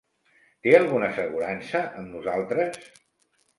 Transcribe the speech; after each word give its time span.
Té 0.67 0.73
alguna 0.77 1.09
assegurança 1.09 1.83
amb 2.01 2.17
nosaltres? 2.17 2.83